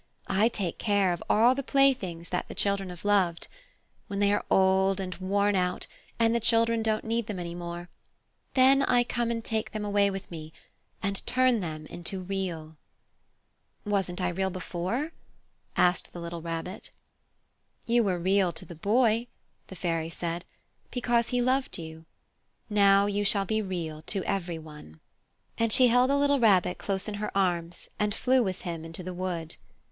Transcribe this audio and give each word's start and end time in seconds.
"I 0.25 0.47
take 0.47 0.79
care 0.79 1.13
of 1.13 1.21
all 1.29 1.53
the 1.53 1.61
playthings 1.61 2.29
that 2.29 2.47
the 2.47 2.55
children 2.55 2.89
have 2.89 3.05
loved. 3.05 3.47
When 4.07 4.17
they 4.17 4.33
are 4.33 4.43
old 4.49 4.99
and 4.99 5.13
worn 5.17 5.55
out 5.55 5.85
and 6.17 6.33
the 6.33 6.39
children 6.39 6.81
don't 6.81 7.03
need 7.05 7.27
them 7.27 7.37
any 7.39 7.53
more, 7.53 7.87
then 8.55 8.81
I 8.81 9.03
come 9.03 9.29
and 9.29 9.45
take 9.45 9.73
them 9.73 9.85
away 9.85 10.09
with 10.09 10.31
me 10.31 10.53
and 11.03 11.23
turn 11.27 11.59
them 11.59 11.85
into 11.85 12.19
Real." 12.23 12.77
"Wasn't 13.85 14.19
I 14.19 14.29
Real 14.29 14.49
before?" 14.49 15.11
asked 15.77 16.13
the 16.13 16.19
little 16.19 16.41
Rabbit. 16.41 16.89
"You 17.85 18.03
were 18.03 18.17
Real 18.17 18.51
to 18.53 18.65
the 18.65 18.73
Boy," 18.73 19.27
the 19.67 19.75
Fairy 19.75 20.09
said, 20.09 20.45
"because 20.89 21.29
he 21.29 21.43
loved 21.43 21.77
you. 21.77 22.05
Now 22.71 23.05
you 23.05 23.23
shall 23.23 23.45
be 23.45 23.61
Real 23.61 24.01
to 24.07 24.23
every 24.23 24.57
one." 24.57 24.77
The 24.77 24.85
Fairy 24.85 24.93
Flower 24.93 25.55
And 25.63 25.73
she 25.73 25.87
held 25.89 26.09
the 26.09 26.17
little 26.17 26.39
Rabbit 26.39 26.79
close 26.79 27.07
in 27.07 27.13
her 27.21 27.29
arms 27.37 27.87
and 27.99 28.15
flew 28.15 28.41
with 28.41 28.61
him 28.61 28.83
into 28.83 29.03
the 29.03 29.13
wood. 29.13 29.57